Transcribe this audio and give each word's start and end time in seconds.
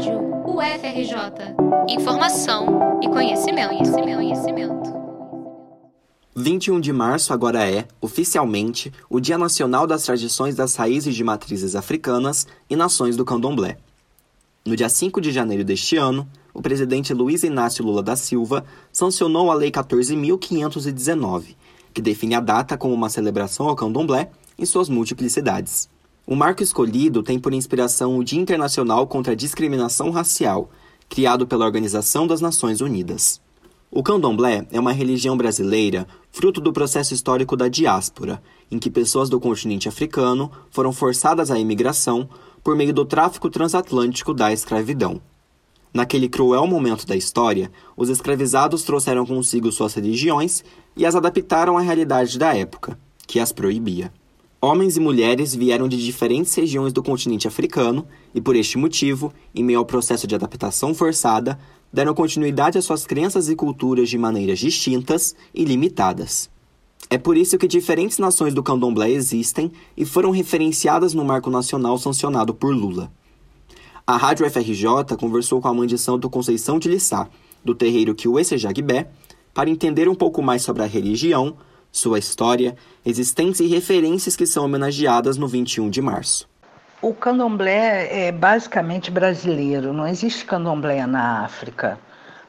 Rádio 0.00 0.18
UFRJ. 0.46 1.14
Informação 1.90 3.00
e 3.02 3.08
conhecimento, 3.08 3.68
conhecimento, 3.68 4.16
conhecimento. 4.16 4.94
21 6.34 6.80
de 6.80 6.90
março 6.90 7.34
agora 7.34 7.70
é, 7.70 7.86
oficialmente, 8.00 8.90
o 9.10 9.20
Dia 9.20 9.36
Nacional 9.36 9.86
das 9.86 10.04
Tradições 10.04 10.54
das 10.54 10.74
Raízes 10.74 11.14
de 11.14 11.22
Matrizes 11.22 11.76
Africanas 11.76 12.46
e 12.70 12.76
Nações 12.76 13.14
do 13.14 13.26
Candomblé. 13.26 13.76
No 14.64 14.74
dia 14.74 14.88
5 14.88 15.20
de 15.20 15.30
janeiro 15.30 15.64
deste 15.64 15.98
ano, 15.98 16.26
o 16.54 16.62
presidente 16.62 17.12
Luiz 17.12 17.42
Inácio 17.42 17.84
Lula 17.84 18.02
da 18.02 18.16
Silva 18.16 18.64
sancionou 18.90 19.50
a 19.50 19.54
Lei 19.54 19.70
14.519, 19.70 21.56
que 21.92 22.00
define 22.00 22.36
a 22.36 22.40
data 22.40 22.78
como 22.78 22.94
uma 22.94 23.10
celebração 23.10 23.68
ao 23.68 23.76
candomblé 23.76 24.30
em 24.58 24.64
suas 24.64 24.88
multiplicidades. 24.88 25.90
O 26.30 26.36
marco 26.36 26.62
escolhido 26.62 27.24
tem 27.24 27.40
por 27.40 27.52
inspiração 27.52 28.16
o 28.16 28.22
Dia 28.22 28.40
Internacional 28.40 29.04
contra 29.08 29.32
a 29.32 29.34
Discriminação 29.34 30.10
Racial, 30.12 30.70
criado 31.08 31.44
pela 31.44 31.64
Organização 31.64 32.24
das 32.24 32.40
Nações 32.40 32.80
Unidas. 32.80 33.40
O 33.90 34.00
candomblé 34.00 34.64
é 34.70 34.78
uma 34.78 34.92
religião 34.92 35.36
brasileira 35.36 36.06
fruto 36.30 36.60
do 36.60 36.72
processo 36.72 37.12
histórico 37.12 37.56
da 37.56 37.66
diáspora, 37.66 38.40
em 38.70 38.78
que 38.78 38.88
pessoas 38.88 39.28
do 39.28 39.40
continente 39.40 39.88
africano 39.88 40.52
foram 40.70 40.92
forçadas 40.92 41.50
à 41.50 41.58
imigração 41.58 42.28
por 42.62 42.76
meio 42.76 42.94
do 42.94 43.04
tráfico 43.04 43.50
transatlântico 43.50 44.32
da 44.32 44.52
escravidão. 44.52 45.20
Naquele 45.92 46.28
cruel 46.28 46.64
momento 46.64 47.04
da 47.08 47.16
história, 47.16 47.72
os 47.96 48.08
escravizados 48.08 48.84
trouxeram 48.84 49.26
consigo 49.26 49.72
suas 49.72 49.94
religiões 49.94 50.62
e 50.96 51.04
as 51.04 51.16
adaptaram 51.16 51.76
à 51.76 51.80
realidade 51.80 52.38
da 52.38 52.56
época, 52.56 52.96
que 53.26 53.40
as 53.40 53.50
proibia. 53.50 54.12
Homens 54.62 54.98
e 54.98 55.00
mulheres 55.00 55.54
vieram 55.54 55.88
de 55.88 55.96
diferentes 55.96 56.54
regiões 56.54 56.92
do 56.92 57.02
continente 57.02 57.48
africano 57.48 58.06
e, 58.34 58.42
por 58.42 58.54
este 58.54 58.76
motivo, 58.76 59.32
em 59.54 59.64
meio 59.64 59.78
ao 59.78 59.86
processo 59.86 60.26
de 60.26 60.34
adaptação 60.34 60.92
forçada, 60.92 61.58
deram 61.90 62.12
continuidade 62.12 62.76
às 62.76 62.84
suas 62.84 63.06
crenças 63.06 63.48
e 63.48 63.56
culturas 63.56 64.10
de 64.10 64.18
maneiras 64.18 64.58
distintas 64.58 65.34
e 65.54 65.64
limitadas. 65.64 66.50
É 67.08 67.16
por 67.16 67.38
isso 67.38 67.56
que 67.56 67.66
diferentes 67.66 68.18
nações 68.18 68.52
do 68.52 68.62
candomblé 68.62 69.10
existem 69.10 69.72
e 69.96 70.04
foram 70.04 70.30
referenciadas 70.30 71.14
no 71.14 71.24
marco 71.24 71.48
nacional 71.48 71.96
sancionado 71.96 72.52
por 72.52 72.74
Lula. 72.74 73.10
A 74.06 74.18
Rádio 74.18 74.48
FRJ 74.50 75.16
conversou 75.18 75.62
com 75.62 75.68
a 75.68 75.74
mãe 75.74 75.86
de 75.86 75.96
Santo 75.96 76.28
Conceição 76.28 76.78
de 76.78 76.90
Lissá, 76.90 77.30
do 77.64 77.74
terreiro 77.74 78.14
Kiwese 78.14 78.58
Jagbé, 78.58 79.10
para 79.54 79.70
entender 79.70 80.06
um 80.06 80.14
pouco 80.14 80.42
mais 80.42 80.60
sobre 80.60 80.82
a 80.82 80.86
religião, 80.86 81.56
sua 81.92 82.18
história, 82.18 82.76
existência 83.04 83.64
e 83.64 83.68
referências 83.68 84.36
que 84.36 84.46
são 84.46 84.64
homenageadas 84.64 85.36
no 85.36 85.48
21 85.48 85.90
de 85.90 86.00
março. 86.00 86.48
O 87.02 87.14
candomblé 87.14 88.26
é 88.28 88.32
basicamente 88.32 89.10
brasileiro, 89.10 89.92
não 89.92 90.06
existe 90.06 90.44
candomblé 90.44 91.06
na 91.06 91.44
África. 91.44 91.98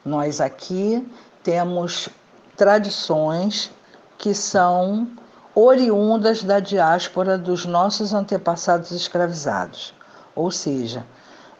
Nós 0.04 0.40
aqui 0.40 1.06
temos 1.42 2.08
tradições 2.56 3.70
que 4.18 4.34
são 4.34 5.08
oriundas 5.54 6.42
da 6.42 6.60
diáspora 6.60 7.38
dos 7.38 7.64
nossos 7.64 8.12
antepassados 8.12 8.90
escravizados. 8.90 9.94
Ou 10.34 10.50
seja, 10.50 11.04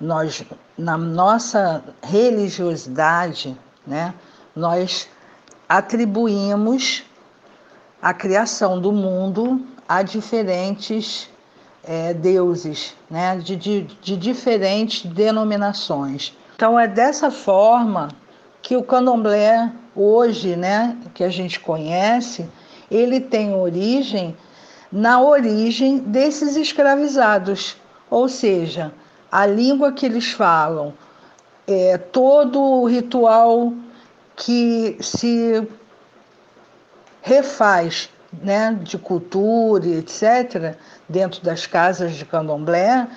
nós 0.01 0.45
na 0.77 0.97
nossa 0.99 1.83
religiosidade, 2.03 3.57
né, 3.87 4.15
nós 4.55 5.09
atribuímos 5.69 7.05
a 8.03 8.13
criação 8.13 8.81
do 8.81 8.91
mundo 8.91 9.65
a 9.89 10.03
diferentes 10.03 11.31
é, 11.85 12.13
deuses, 12.13 12.97
né, 13.09 13.37
de, 13.37 13.55
de, 13.55 13.83
de 13.83 14.17
diferentes 14.17 15.07
denominações. 15.07 16.37
Então 16.57 16.79
é 16.79 16.89
dessa 16.89 17.31
forma 17.31 18.09
que 18.61 18.77
o 18.77 18.83
candomblé 18.83 19.71
hoje, 19.95 20.57
né, 20.57 20.97
que 21.15 21.23
a 21.23 21.29
gente 21.29 21.61
conhece, 21.61 22.49
ele 22.91 23.21
tem 23.21 23.55
origem 23.55 24.37
na 24.91 25.21
origem 25.21 25.99
desses 25.99 26.57
escravizados, 26.57 27.77
ou 28.11 28.29
seja, 28.29 28.93
a 29.31 29.47
língua 29.47 29.93
que 29.93 30.05
eles 30.05 30.33
falam, 30.33 30.93
é, 31.67 31.97
todo 31.97 32.61
o 32.61 32.87
ritual 32.87 33.73
que 34.37 34.99
se 35.01 35.67
refaz 37.23 38.11
né, 38.43 38.79
de 38.83 38.99
cultura, 38.99 39.87
etc., 39.87 40.77
dentro 41.09 41.43
das 41.43 41.67
casas 41.67 42.15
de 42.15 42.25
candomblé, 42.25 43.09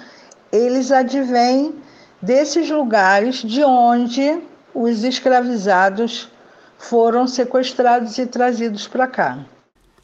eles 0.51 0.91
advêm 0.91 1.75
desses 2.21 2.69
lugares 2.69 3.37
de 3.37 3.63
onde 3.63 4.41
os 4.73 5.03
escravizados 5.03 6.29
foram 6.77 7.27
sequestrados 7.27 8.17
e 8.17 8.25
trazidos 8.25 8.87
para 8.87 9.07
cá. 9.07 9.45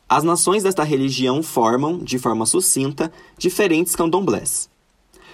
As 0.08 0.24
nações 0.24 0.64
desta 0.64 0.84
religião 0.84 1.42
formam, 1.42 2.00
de 2.00 2.18
forma 2.18 2.46
sucinta, 2.46 3.12
diferentes 3.38 3.96
candomblés. 3.96 4.70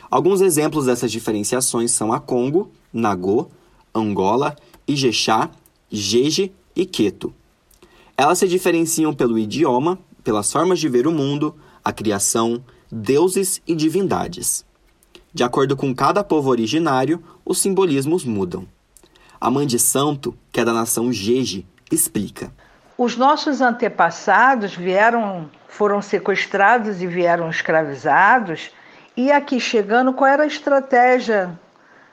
Alguns 0.09 0.41
exemplos 0.41 0.85
dessas 0.85 1.11
diferenciações 1.11 1.91
são 1.91 2.13
a 2.13 2.19
Congo, 2.19 2.71
Nagô, 2.93 3.47
Angola, 3.93 4.55
Ijexá, 4.87 5.49
Jeje 5.89 6.51
e 6.75 6.85
Queto. 6.85 7.33
Elas 8.19 8.39
se 8.39 8.47
diferenciam 8.47 9.13
pelo 9.13 9.37
idioma, 9.37 9.99
pelas 10.23 10.51
formas 10.51 10.79
de 10.79 10.89
ver 10.89 11.05
o 11.05 11.11
mundo, 11.11 11.55
a 11.85 11.93
criação, 11.93 12.63
deuses 12.91 13.61
e 13.67 13.75
divindades. 13.75 14.65
De 15.31 15.43
acordo 15.43 15.77
com 15.77 15.93
cada 15.93 16.23
povo 16.23 16.49
originário, 16.49 17.23
os 17.45 17.59
simbolismos 17.59 18.25
mudam. 18.25 18.67
A 19.39 19.51
mãe 19.51 19.67
de 19.67 19.77
santo, 19.77 20.35
que 20.51 20.59
é 20.59 20.65
da 20.65 20.73
nação 20.73 21.13
Jeje, 21.13 21.63
explica. 21.91 22.51
Os 22.97 23.15
nossos 23.15 23.61
antepassados 23.61 24.73
vieram, 24.73 25.47
foram 25.67 26.01
sequestrados 26.01 27.03
e 27.03 27.05
vieram 27.05 27.51
escravizados, 27.51 28.71
e 29.15 29.31
aqui 29.31 29.59
chegando, 29.59 30.11
qual 30.11 30.31
era 30.31 30.41
a 30.41 30.47
estratégia 30.47 31.57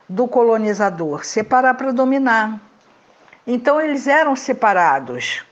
do 0.07 0.27
colonizador? 0.27 1.25
Separar 1.25 1.73
para 1.73 1.91
dominar. 1.91 2.61
Então 3.47 3.81
eles 3.81 4.05
eram 4.05 4.35
separados. 4.35 5.43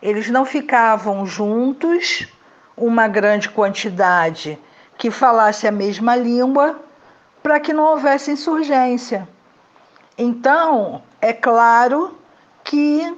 Eles 0.00 0.30
não 0.30 0.44
ficavam 0.44 1.26
juntos, 1.26 2.28
uma 2.76 3.08
grande 3.08 3.48
quantidade 3.48 4.56
que 4.96 5.10
falasse 5.10 5.66
a 5.66 5.72
mesma 5.72 6.14
língua, 6.14 6.80
para 7.42 7.58
que 7.58 7.72
não 7.72 7.84
houvesse 7.84 8.30
insurgência. 8.30 9.28
Então, 10.16 11.02
é 11.20 11.32
claro 11.32 12.16
que 12.62 13.16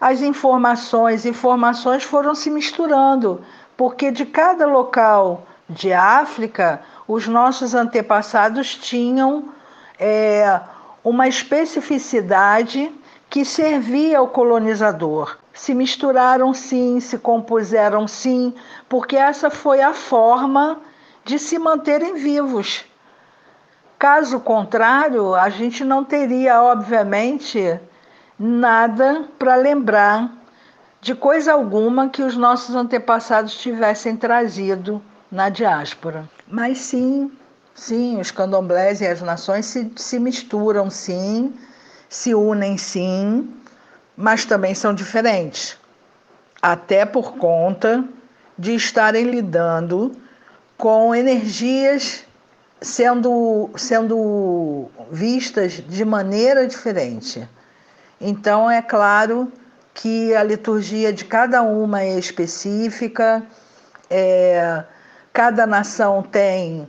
as 0.00 0.20
informações, 0.20 1.26
informações 1.26 2.04
foram 2.04 2.34
se 2.34 2.50
misturando, 2.50 3.44
porque 3.76 4.10
de 4.12 4.24
cada 4.24 4.66
local 4.66 5.46
de 5.68 5.92
África, 5.92 6.82
os 7.08 7.26
nossos 7.26 7.74
antepassados 7.74 8.76
tinham 8.76 9.48
é, 9.98 10.60
uma 11.02 11.26
especificidade 11.26 12.92
que 13.28 13.44
servia 13.44 14.18
ao 14.18 14.28
colonizador 14.28 15.41
se 15.52 15.74
misturaram 15.74 16.54
sim, 16.54 17.00
se 17.00 17.18
compuseram 17.18 18.08
sim, 18.08 18.54
porque 18.88 19.16
essa 19.16 19.50
foi 19.50 19.82
a 19.82 19.92
forma 19.92 20.80
de 21.24 21.38
se 21.38 21.58
manterem 21.58 22.14
vivos. 22.14 22.84
Caso 23.98 24.40
contrário, 24.40 25.34
a 25.34 25.48
gente 25.48 25.84
não 25.84 26.02
teria, 26.02 26.60
obviamente, 26.60 27.78
nada 28.38 29.28
para 29.38 29.54
lembrar 29.54 30.32
de 31.00 31.14
coisa 31.14 31.52
alguma 31.52 32.08
que 32.08 32.22
os 32.22 32.36
nossos 32.36 32.74
antepassados 32.74 33.54
tivessem 33.54 34.16
trazido 34.16 35.02
na 35.30 35.48
diáspora. 35.48 36.28
Mas 36.48 36.78
sim, 36.78 37.30
sim, 37.74 38.20
os 38.20 38.30
candomblés 38.30 39.00
e 39.00 39.06
as 39.06 39.22
nações 39.22 39.66
se, 39.66 39.92
se 39.96 40.18
misturam 40.18 40.90
sim, 40.90 41.54
se 42.08 42.34
unem 42.34 42.76
sim, 42.76 43.52
mas 44.16 44.44
também 44.44 44.74
são 44.74 44.94
diferentes, 44.94 45.76
até 46.60 47.04
por 47.04 47.36
conta 47.36 48.04
de 48.58 48.74
estarem 48.74 49.24
lidando 49.24 50.12
com 50.76 51.14
energias 51.14 52.24
sendo, 52.80 53.70
sendo 53.76 54.90
vistas 55.10 55.74
de 55.74 56.04
maneira 56.04 56.66
diferente. 56.66 57.48
Então, 58.20 58.70
é 58.70 58.82
claro 58.82 59.50
que 59.94 60.34
a 60.34 60.42
liturgia 60.42 61.12
de 61.12 61.24
cada 61.24 61.62
uma 61.62 62.02
é 62.02 62.18
específica, 62.18 63.42
é, 64.08 64.84
cada 65.32 65.66
nação 65.66 66.22
tem 66.22 66.88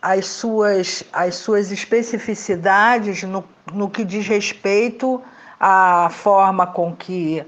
as 0.00 0.26
suas, 0.26 1.02
as 1.12 1.36
suas 1.36 1.72
especificidades 1.72 3.22
no, 3.22 3.44
no 3.72 3.90
que 3.90 4.04
diz 4.04 4.26
respeito 4.26 5.22
a 5.58 6.08
forma 6.10 6.66
com 6.66 6.94
que 6.94 7.44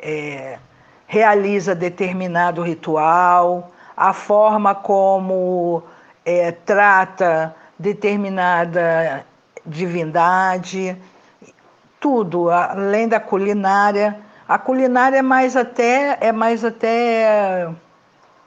é, 0.00 0.58
realiza 1.06 1.74
determinado 1.74 2.62
ritual, 2.62 3.70
a 3.96 4.12
forma 4.12 4.74
como 4.74 5.82
é, 6.24 6.50
trata 6.52 7.54
determinada 7.78 9.24
divindade, 9.66 10.96
tudo, 12.00 12.50
além 12.50 13.06
da 13.06 13.20
culinária. 13.20 14.18
A 14.48 14.58
culinária 14.58 15.18
é 15.18 15.22
mais 15.22 15.56
até 15.56 16.18
é 16.20 16.32
mais 16.32 16.64
até 16.64 17.70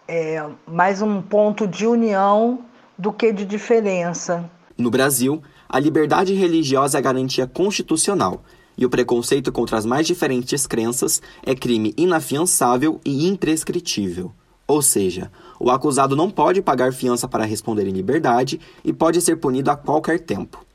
é, 0.07 0.45
mais 0.67 1.01
um 1.01 1.21
ponto 1.21 1.65
de 1.65 1.87
união 1.87 2.59
do 2.97 3.13
que 3.13 3.31
de 3.31 3.45
diferença. 3.45 4.49
No 4.77 4.89
Brasil, 4.89 5.41
a 5.69 5.79
liberdade 5.79 6.33
religiosa 6.33 6.97
é 6.97 7.01
garantia 7.01 7.47
constitucional 7.47 8.41
e 8.77 8.85
o 8.85 8.89
preconceito 8.89 9.51
contra 9.51 9.77
as 9.77 9.85
mais 9.85 10.05
diferentes 10.05 10.67
crenças 10.67 11.21
é 11.43 11.55
crime 11.55 11.93
inafiançável 11.97 12.99
e 13.03 13.27
imprescritível. 13.27 14.31
Ou 14.67 14.81
seja, 14.81 15.31
o 15.59 15.69
acusado 15.69 16.15
não 16.15 16.29
pode 16.29 16.61
pagar 16.61 16.91
fiança 16.91 17.27
para 17.27 17.45
responder 17.45 17.87
em 17.87 17.91
liberdade 17.91 18.59
e 18.83 18.91
pode 18.91 19.21
ser 19.21 19.37
punido 19.37 19.69
a 19.69 19.75
qualquer 19.75 20.19
tempo. 20.19 20.65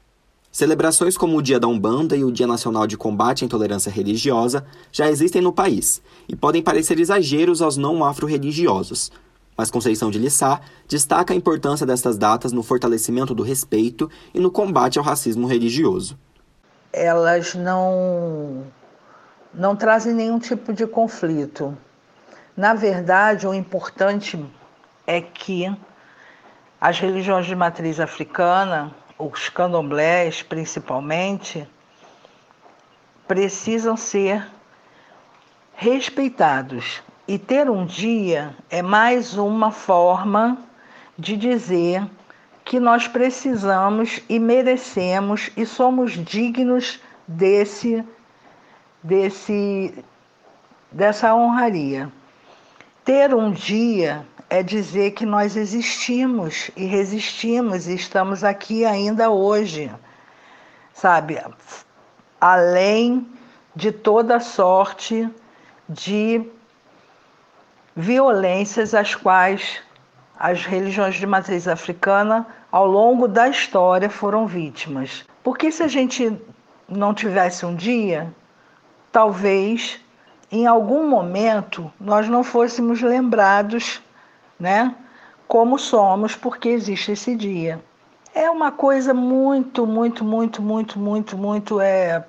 Celebrações 0.52 1.16
como 1.16 1.36
o 1.36 1.42
Dia 1.42 1.60
da 1.60 1.68
Umbanda 1.68 2.16
e 2.16 2.24
o 2.24 2.32
Dia 2.32 2.46
Nacional 2.46 2.86
de 2.86 2.96
Combate 2.96 3.44
à 3.44 3.46
Intolerância 3.46 3.90
Religiosa 3.90 4.66
já 4.90 5.08
existem 5.08 5.40
no 5.40 5.52
país 5.52 6.02
e 6.28 6.34
podem 6.34 6.62
parecer 6.62 6.98
exageros 6.98 7.62
aos 7.62 7.76
não 7.76 8.04
afro-religiosos, 8.04 9.12
mas 9.56 9.70
Conceição 9.70 10.10
de 10.10 10.18
Lissá 10.18 10.60
destaca 10.88 11.34
a 11.34 11.36
importância 11.36 11.86
destas 11.86 12.16
datas 12.16 12.50
no 12.50 12.62
fortalecimento 12.62 13.34
do 13.34 13.42
respeito 13.42 14.10
e 14.34 14.40
no 14.40 14.50
combate 14.50 14.98
ao 14.98 15.04
racismo 15.04 15.46
religioso. 15.46 16.18
Elas 16.92 17.54
não, 17.54 18.64
não 19.54 19.76
trazem 19.76 20.14
nenhum 20.14 20.38
tipo 20.38 20.72
de 20.72 20.86
conflito. 20.86 21.76
Na 22.56 22.74
verdade, 22.74 23.46
o 23.46 23.54
importante 23.54 24.44
é 25.06 25.20
que 25.20 25.74
as 26.80 26.98
religiões 26.98 27.46
de 27.46 27.54
matriz 27.54 28.00
africana 28.00 28.94
os 29.20 29.50
candomblés 29.50 30.42
principalmente, 30.42 31.68
precisam 33.28 33.96
ser 33.96 34.46
respeitados. 35.74 37.02
E 37.28 37.38
ter 37.38 37.70
um 37.70 37.84
dia 37.84 38.56
é 38.68 38.82
mais 38.82 39.36
uma 39.36 39.70
forma 39.70 40.58
de 41.16 41.36
dizer 41.36 42.04
que 42.70 42.78
nós 42.78 43.08
precisamos 43.08 44.20
e 44.28 44.38
merecemos 44.38 45.50
e 45.56 45.66
somos 45.66 46.12
dignos 46.12 47.00
desse 47.26 48.04
desse 49.02 49.92
dessa 50.92 51.34
honraria. 51.34 52.08
Ter 53.04 53.34
um 53.34 53.50
dia 53.50 54.24
é 54.48 54.62
dizer 54.62 55.14
que 55.14 55.26
nós 55.26 55.56
existimos 55.56 56.70
e 56.76 56.84
resistimos 56.84 57.88
e 57.88 57.96
estamos 57.96 58.44
aqui 58.44 58.84
ainda 58.84 59.30
hoje, 59.30 59.90
sabe? 60.92 61.42
Além 62.40 63.26
de 63.74 63.90
toda 63.90 64.38
sorte 64.38 65.28
de 65.88 66.48
violências 67.96 68.94
às 68.94 69.16
quais 69.16 69.82
as 70.38 70.64
religiões 70.64 71.16
de 71.16 71.26
matriz 71.26 71.66
africana 71.66 72.46
ao 72.70 72.86
longo 72.86 73.26
da 73.26 73.48
história 73.48 74.08
foram 74.08 74.46
vítimas. 74.46 75.24
Porque 75.42 75.70
se 75.72 75.82
a 75.82 75.88
gente 75.88 76.36
não 76.88 77.14
tivesse 77.14 77.64
um 77.64 77.74
dia, 77.74 78.32
talvez 79.10 80.00
em 80.50 80.66
algum 80.66 81.08
momento 81.08 81.92
nós 82.00 82.28
não 82.28 82.42
fôssemos 82.42 83.00
lembrados 83.00 84.02
né? 84.60 84.94
Como 85.48 85.78
somos, 85.78 86.36
porque 86.36 86.68
existe 86.68 87.12
esse 87.12 87.34
dia. 87.34 87.82
É 88.34 88.48
uma 88.50 88.70
coisa 88.70 89.14
muito, 89.14 89.86
muito, 89.86 90.22
muito, 90.22 90.62
muito, 90.62 90.98
muito, 90.98 91.36
muito 91.36 91.80
é, 91.80 92.22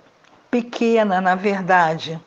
pequena, 0.50 1.22
na 1.22 1.36
verdade, 1.36 2.20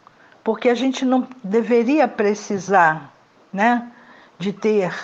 porque 0.44 0.68
a 0.68 0.74
gente 0.74 1.04
não 1.04 1.26
deveria 1.42 2.06
precisar, 2.06 3.12
né, 3.52 3.90
de 4.38 4.52
ter 4.52 4.94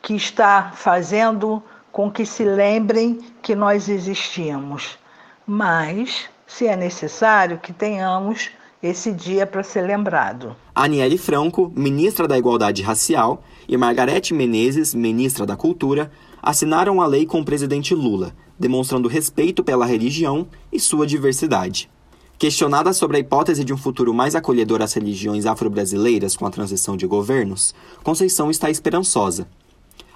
que 0.00 0.14
estar 0.16 0.74
fazendo 0.74 1.62
com 1.92 2.10
que 2.10 2.24
se 2.24 2.42
lembrem 2.42 3.18
que 3.42 3.54
nós 3.54 3.88
existimos. 3.88 4.98
Mas, 5.46 6.30
se 6.46 6.66
é 6.66 6.74
necessário, 6.74 7.58
que 7.58 7.72
tenhamos 7.72 8.50
esse 8.82 9.12
dia 9.12 9.46
para 9.46 9.62
ser 9.62 9.82
lembrado. 9.82 10.56
Aniele 10.74 11.16
Franco, 11.16 11.70
ministra 11.76 12.26
da 12.26 12.36
Igualdade 12.36 12.82
Racial, 12.82 13.44
e 13.68 13.76
Margarete 13.76 14.34
Menezes, 14.34 14.92
ministra 14.92 15.46
da 15.46 15.54
Cultura, 15.54 16.10
assinaram 16.42 17.00
a 17.00 17.06
lei 17.06 17.24
com 17.24 17.40
o 17.40 17.44
presidente 17.44 17.94
Lula, 17.94 18.34
demonstrando 18.58 19.08
respeito 19.08 19.62
pela 19.62 19.86
religião 19.86 20.48
e 20.72 20.80
sua 20.80 21.06
diversidade. 21.06 21.88
Questionada 22.36 22.92
sobre 22.92 23.18
a 23.18 23.20
hipótese 23.20 23.62
de 23.62 23.72
um 23.72 23.76
futuro 23.76 24.12
mais 24.12 24.34
acolhedor 24.34 24.82
às 24.82 24.94
religiões 24.94 25.46
afro-brasileiras 25.46 26.36
com 26.36 26.44
a 26.44 26.50
transição 26.50 26.96
de 26.96 27.06
governos, 27.06 27.72
Conceição 28.02 28.50
está 28.50 28.68
esperançosa. 28.68 29.46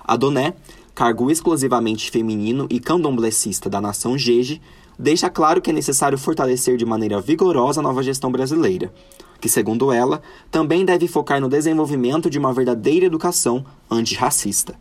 Adoné, 0.05 0.55
cargo 0.97 1.31
exclusivamente 1.31 2.11
feminino 2.11 2.67
e 2.71 2.81
candomblessista 2.81 3.69
da 3.69 3.83
nação 3.83 4.17
Jeje, 4.17 4.63
deixa 4.99 5.29
claro 5.29 5.61
que 5.61 5.69
é 5.69 5.73
necessário 5.73 6.17
fortalecer 6.17 6.79
de 6.79 6.87
maneira 6.87 7.21
vigorosa 7.21 7.81
a 7.81 7.83
nova 7.83 8.03
gestão 8.03 8.33
brasileira, 8.33 8.91
que, 9.39 9.47
segundo 9.47 9.93
ela, 9.93 10.23
também 10.51 10.87
deve 10.87 11.07
focar 11.07 11.39
no 11.39 11.51
desenvolvimento 11.51 12.31
de 12.31 12.39
uma 12.39 12.51
verdadeira 12.51 13.05
educação 13.05 13.63
antirracista. 13.91 14.75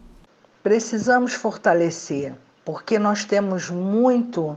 Precisamos 0.63 1.33
fortalecer, 1.33 2.33
porque 2.63 2.97
nós 2.97 3.25
temos 3.25 3.69
muito 3.69 4.56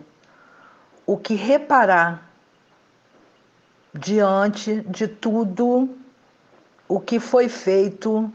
o 1.05 1.16
que 1.16 1.34
reparar 1.34 2.31
diante 3.93 4.81
de 4.82 5.08
tudo 5.08 5.88
o 6.87 7.00
que 7.00 7.19
foi 7.19 7.49
feito 7.49 8.32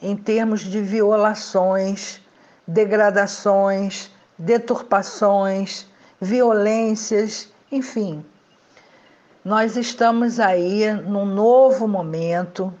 em 0.00 0.16
termos 0.16 0.62
de 0.62 0.80
violações, 0.80 2.21
degradações, 2.72 4.10
deturpações, 4.38 5.86
violências, 6.20 7.48
enfim. 7.70 8.24
Nós 9.44 9.76
estamos 9.76 10.40
aí 10.40 10.90
num 10.92 11.26
novo 11.26 11.86
momento 11.86 12.72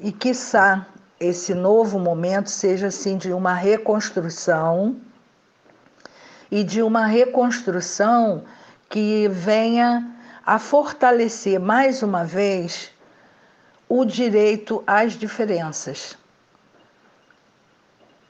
e, 0.00 0.10
quiçá, 0.10 0.86
esse 1.18 1.54
novo 1.54 1.98
momento 1.98 2.50
seja 2.50 2.88
assim 2.88 3.16
de 3.16 3.32
uma 3.32 3.54
reconstrução 3.54 4.96
e 6.50 6.62
de 6.62 6.82
uma 6.82 7.06
reconstrução 7.06 8.44
que 8.88 9.28
venha 9.28 10.14
a 10.44 10.58
fortalecer 10.58 11.58
mais 11.58 12.02
uma 12.02 12.24
vez 12.24 12.90
o 13.88 14.04
direito 14.04 14.82
às 14.86 15.14
diferenças. 15.14 16.16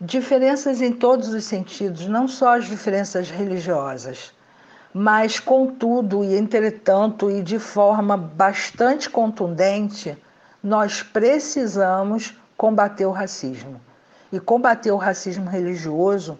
Diferenças 0.06 0.80
em 0.80 0.92
todos 0.92 1.30
os 1.30 1.42
sentidos, 1.42 2.06
não 2.06 2.28
só 2.28 2.58
as 2.58 2.66
diferenças 2.66 3.28
religiosas, 3.28 4.30
mas, 4.94 5.40
contudo 5.40 6.22
e 6.22 6.36
entretanto, 6.36 7.28
e 7.28 7.42
de 7.42 7.58
forma 7.58 8.16
bastante 8.16 9.10
contundente, 9.10 10.16
nós 10.62 11.02
precisamos 11.02 12.34
combater 12.56 13.04
o 13.04 13.10
racismo. 13.10 13.80
E 14.32 14.38
combater 14.38 14.92
o 14.92 14.96
racismo 14.96 15.50
religioso 15.50 16.38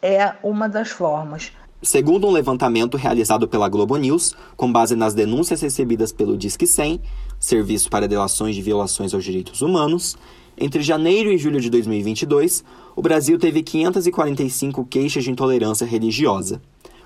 é 0.00 0.34
uma 0.40 0.68
das 0.68 0.88
formas. 0.88 1.50
Segundo 1.82 2.28
um 2.28 2.30
levantamento 2.30 2.96
realizado 2.96 3.48
pela 3.48 3.68
Globo 3.68 3.96
News, 3.96 4.32
com 4.56 4.70
base 4.70 4.94
nas 4.94 5.12
denúncias 5.12 5.60
recebidas 5.60 6.12
pelo 6.12 6.38
Disque 6.38 6.68
100, 6.68 7.00
Serviço 7.40 7.90
para 7.90 8.06
Delações 8.06 8.54
de 8.54 8.62
Violações 8.62 9.12
aos 9.12 9.24
Direitos 9.24 9.60
Humanos, 9.60 10.16
entre 10.58 10.82
janeiro 10.82 11.30
e 11.30 11.38
julho 11.38 11.60
de 11.60 11.70
2022, 11.70 12.64
o 12.94 13.02
Brasil 13.02 13.38
teve 13.38 13.62
545 13.62 14.84
queixas 14.86 15.24
de 15.24 15.30
intolerância 15.30 15.86
religiosa 15.86 16.60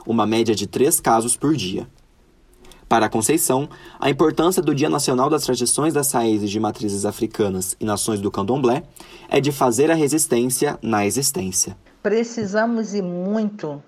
uma 0.06 0.26
média 0.26 0.54
de 0.54 0.66
três 0.66 1.00
casos 1.00 1.36
por 1.36 1.54
dia. 1.54 1.86
Para 2.88 3.06
a 3.06 3.08
Conceição, 3.08 3.68
a 4.00 4.10
importância 4.10 4.60
do 4.60 4.74
Dia 4.74 4.90
Nacional 4.90 5.30
das 5.30 5.44
Tradições 5.44 5.94
das 5.94 6.10
Raízes 6.10 6.50
de 6.50 6.58
Matrizes 6.58 7.04
Africanas 7.04 7.76
e 7.78 7.84
Nações 7.84 8.20
do 8.20 8.30
Candomblé 8.30 8.82
é 9.28 9.40
de 9.40 9.52
fazer 9.52 9.90
a 9.90 9.94
resistência 9.94 10.76
na 10.82 11.06
existência. 11.06 11.76
Precisamos 12.02 12.94
e 12.94 13.00
muito 13.00 13.80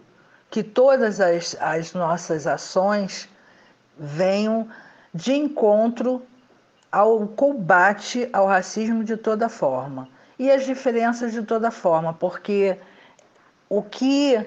que 0.51 0.63
todas 0.63 1.19
as, 1.19 1.57
as 1.59 1.95
nossas 1.95 2.47
ações 2.47 3.29
venham 3.99 4.69
de 5.13 5.33
encontro 5.33 6.23
ao 6.93 7.27
combate 7.27 8.29
ao 8.33 8.47
racismo 8.47 9.03
de 9.03 9.17
toda 9.17 9.49
forma 9.49 10.07
e 10.39 10.51
as 10.51 10.65
diferenças 10.65 11.33
de 11.33 11.43
toda 11.43 11.71
forma, 11.71 12.13
porque 12.13 12.79
o 13.69 13.83
que 13.83 14.45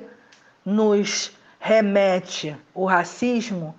nos 0.64 1.36
remete 1.60 2.56
o 2.74 2.86
racismo 2.86 3.76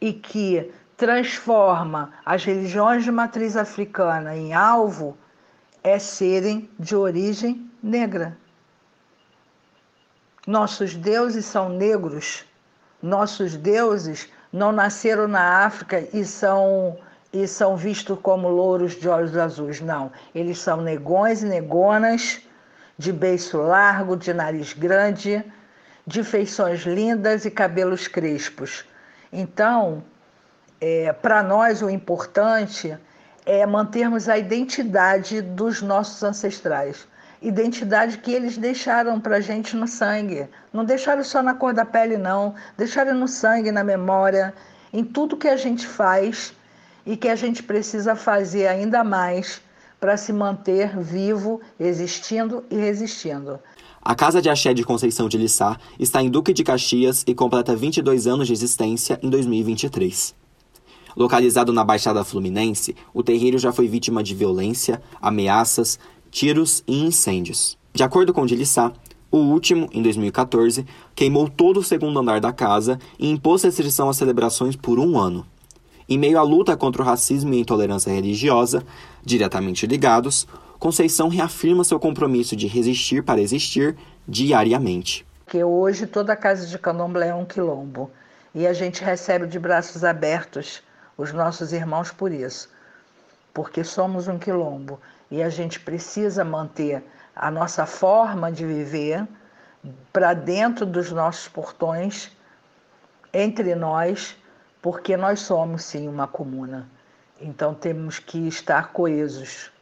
e 0.00 0.12
que 0.12 0.72
transforma 0.96 2.12
as 2.24 2.44
religiões 2.44 3.02
de 3.02 3.10
matriz 3.10 3.56
africana 3.56 4.36
em 4.36 4.54
alvo 4.54 5.18
é 5.82 5.98
serem 5.98 6.70
de 6.78 6.94
origem 6.94 7.70
negra. 7.82 8.36
Nossos 10.46 10.94
deuses 10.94 11.44
são 11.44 11.68
negros, 11.68 12.44
nossos 13.02 13.56
deuses 13.56 14.30
não 14.52 14.70
nasceram 14.70 15.26
na 15.26 15.64
África 15.64 16.08
e 16.12 16.24
são 16.24 16.96
e 17.42 17.46
são 17.46 17.76
vistos 17.76 18.18
como 18.22 18.48
louros 18.48 18.92
de 18.94 19.08
olhos 19.08 19.36
azuis. 19.36 19.80
Não, 19.80 20.10
eles 20.34 20.58
são 20.58 20.80
negões 20.80 21.42
e 21.42 21.46
negonas, 21.46 22.40
de 22.96 23.12
beiço 23.12 23.58
largo, 23.58 24.16
de 24.16 24.32
nariz 24.32 24.72
grande, 24.72 25.44
de 26.06 26.24
feições 26.24 26.82
lindas 26.82 27.44
e 27.44 27.50
cabelos 27.50 28.08
crespos. 28.08 28.84
Então, 29.32 30.02
é, 30.80 31.12
para 31.12 31.42
nós 31.42 31.82
o 31.82 31.90
importante 31.90 32.96
é 33.44 33.66
mantermos 33.66 34.28
a 34.28 34.38
identidade 34.38 35.42
dos 35.42 35.82
nossos 35.82 36.22
ancestrais. 36.22 37.06
Identidade 37.42 38.18
que 38.18 38.32
eles 38.32 38.56
deixaram 38.56 39.20
para 39.20 39.36
a 39.36 39.40
gente 39.40 39.76
no 39.76 39.86
sangue. 39.86 40.48
Não 40.72 40.84
deixaram 40.84 41.22
só 41.22 41.42
na 41.42 41.54
cor 41.54 41.74
da 41.74 41.84
pele, 41.84 42.16
não. 42.16 42.54
Deixaram 42.78 43.14
no 43.14 43.28
sangue, 43.28 43.70
na 43.70 43.84
memória, 43.84 44.54
em 44.90 45.04
tudo 45.04 45.36
que 45.36 45.48
a 45.48 45.56
gente 45.56 45.86
faz 45.86 46.55
e 47.06 47.16
que 47.16 47.28
a 47.28 47.36
gente 47.36 47.62
precisa 47.62 48.16
fazer 48.16 48.66
ainda 48.66 49.04
mais 49.04 49.60
para 50.00 50.16
se 50.16 50.32
manter 50.32 50.98
vivo, 50.98 51.60
existindo 51.78 52.64
e 52.70 52.76
resistindo. 52.76 53.58
A 54.02 54.14
Casa 54.14 54.42
de 54.42 54.48
Axé 54.48 54.74
de 54.74 54.84
Conceição 54.84 55.28
de 55.28 55.38
Lissá 55.38 55.78
está 55.98 56.22
em 56.22 56.30
Duque 56.30 56.52
de 56.52 56.62
Caxias 56.62 57.24
e 57.26 57.34
completa 57.34 57.74
22 57.74 58.26
anos 58.26 58.46
de 58.46 58.52
existência 58.52 59.18
em 59.22 59.30
2023. 59.30 60.34
Localizado 61.16 61.72
na 61.72 61.82
Baixada 61.82 62.22
Fluminense, 62.22 62.94
o 63.14 63.22
terreiro 63.22 63.58
já 63.58 63.72
foi 63.72 63.88
vítima 63.88 64.22
de 64.22 64.34
violência, 64.34 65.00
ameaças, 65.20 65.98
tiros 66.30 66.84
e 66.86 67.02
incêndios. 67.02 67.78
De 67.94 68.02
acordo 68.02 68.34
com 68.34 68.44
Dilissá, 68.44 68.92
o 69.30 69.38
último, 69.38 69.88
em 69.92 70.02
2014, 70.02 70.86
queimou 71.14 71.48
todo 71.48 71.80
o 71.80 71.82
segundo 71.82 72.18
andar 72.20 72.40
da 72.40 72.52
casa 72.52 72.98
e 73.18 73.28
impôs 73.28 73.62
restrição 73.62 74.08
às 74.08 74.18
celebrações 74.18 74.76
por 74.76 74.98
um 74.98 75.18
ano. 75.18 75.44
Em 76.08 76.18
meio 76.18 76.38
à 76.38 76.42
luta 76.42 76.76
contra 76.76 77.02
o 77.02 77.04
racismo 77.04 77.52
e 77.52 77.58
a 77.58 77.60
intolerância 77.60 78.12
religiosa, 78.12 78.84
diretamente 79.24 79.86
ligados, 79.86 80.46
Conceição 80.78 81.28
reafirma 81.28 81.84
seu 81.84 81.98
compromisso 81.98 82.54
de 82.54 82.66
resistir 82.66 83.22
para 83.22 83.40
existir 83.40 83.96
diariamente. 84.28 85.26
Que 85.46 85.64
hoje 85.64 86.06
toda 86.06 86.36
casa 86.36 86.66
de 86.66 86.78
candomblé 86.78 87.28
é 87.28 87.34
um 87.34 87.46
quilombo. 87.46 88.10
E 88.54 88.66
a 88.66 88.72
gente 88.72 89.02
recebe 89.02 89.46
de 89.46 89.58
braços 89.58 90.04
abertos 90.04 90.82
os 91.16 91.32
nossos 91.32 91.72
irmãos 91.72 92.10
por 92.10 92.30
isso, 92.30 92.68
porque 93.54 93.82
somos 93.82 94.28
um 94.28 94.38
quilombo. 94.38 95.00
E 95.30 95.42
a 95.42 95.48
gente 95.48 95.80
precisa 95.80 96.44
manter 96.44 97.02
a 97.34 97.50
nossa 97.50 97.86
forma 97.86 98.52
de 98.52 98.66
viver 98.66 99.26
para 100.12 100.34
dentro 100.34 100.84
dos 100.84 101.10
nossos 101.10 101.48
portões, 101.48 102.30
entre 103.32 103.74
nós, 103.74 104.36
porque 104.86 105.16
nós 105.16 105.40
somos 105.40 105.82
sim 105.82 106.06
uma 106.06 106.28
comuna. 106.28 106.88
Então 107.40 107.74
temos 107.74 108.20
que 108.20 108.46
estar 108.46 108.92
coesos. 108.92 109.72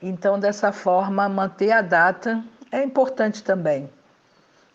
Então, 0.00 0.38
dessa 0.38 0.70
forma, 0.70 1.28
manter 1.28 1.72
a 1.72 1.82
data 1.82 2.40
é 2.70 2.84
importante 2.84 3.42
também. 3.42 3.90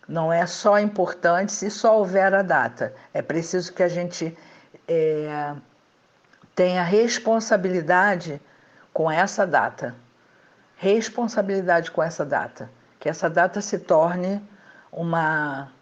Não 0.06 0.30
é 0.30 0.44
só 0.44 0.78
importante 0.78 1.50
se 1.50 1.70
só 1.70 1.96
houver 1.96 2.34
a 2.34 2.42
data. 2.42 2.94
É 3.14 3.22
preciso 3.22 3.72
que 3.72 3.82
a 3.82 3.88
gente 3.88 4.36
é, 4.86 5.54
tenha 6.54 6.82
responsabilidade 6.82 8.42
com 8.92 9.10
essa 9.10 9.46
data. 9.46 9.94
Responsabilidade 10.76 11.90
com 11.90 12.02
essa 12.02 12.22
data. 12.22 12.70
Que 13.00 13.08
essa 13.08 13.30
data 13.30 13.62
se 13.62 13.78
torne 13.78 14.46
uma 14.92 15.72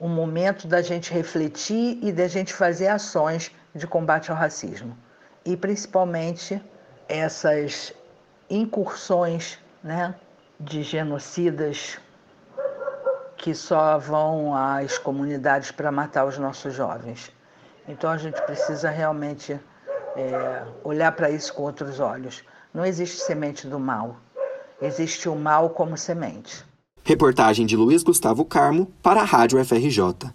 um 0.00 0.08
momento 0.08 0.66
da 0.66 0.80
gente 0.80 1.12
refletir 1.12 1.98
e 2.02 2.10
da 2.10 2.26
gente 2.26 2.54
fazer 2.54 2.88
ações 2.88 3.52
de 3.74 3.86
combate 3.86 4.30
ao 4.30 4.36
racismo. 4.36 4.96
E 5.44 5.56
principalmente 5.56 6.62
essas 7.06 7.92
incursões 8.48 9.58
né, 9.84 10.14
de 10.58 10.82
genocidas 10.82 11.98
que 13.36 13.54
só 13.54 13.98
vão 13.98 14.54
às 14.54 14.98
comunidades 14.98 15.70
para 15.70 15.92
matar 15.92 16.24
os 16.24 16.38
nossos 16.38 16.74
jovens. 16.74 17.32
Então 17.86 18.10
a 18.10 18.16
gente 18.16 18.40
precisa 18.42 18.90
realmente 18.90 19.58
é, 20.16 20.64
olhar 20.82 21.12
para 21.12 21.30
isso 21.30 21.52
com 21.54 21.62
outros 21.62 22.00
olhos. 22.00 22.44
Não 22.72 22.84
existe 22.84 23.18
semente 23.18 23.66
do 23.66 23.78
mal, 23.78 24.16
existe 24.80 25.28
o 25.28 25.34
mal 25.34 25.70
como 25.70 25.96
semente. 25.96 26.64
Reportagem 27.04 27.66
de 27.66 27.76
Luiz 27.76 28.02
Gustavo 28.02 28.44
Carmo 28.44 28.90
para 29.02 29.22
a 29.22 29.24
Rádio 29.24 29.62
FRJ. 29.64 30.32